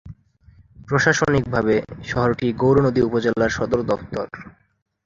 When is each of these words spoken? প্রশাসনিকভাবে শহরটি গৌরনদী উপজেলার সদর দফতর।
প্রশাসনিকভাবে 0.87 1.75
শহরটি 2.03 2.47
গৌরনদী 2.53 3.01
উপজেলার 3.01 3.55
সদর 3.57 3.79
দফতর। 3.83 4.27